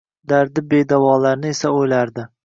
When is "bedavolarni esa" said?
0.71-1.71